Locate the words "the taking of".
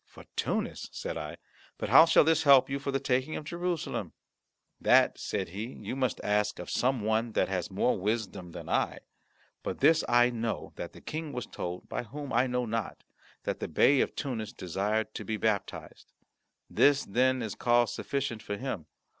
2.91-3.43